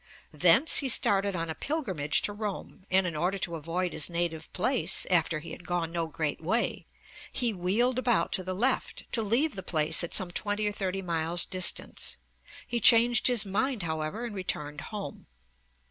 [0.33, 4.51] Thence he started on a pilgrimage to Rome, and in order to avoid his native
[4.51, 6.87] place, after he had gone no great way,
[7.31, 11.03] 'he wheeled about to the left, to leave the place at some twenty or thirty
[11.03, 12.17] miles distance'
[12.67, 12.77] (p.
[12.77, 12.77] 101).
[12.79, 15.27] He changed his mind, however, and returned home.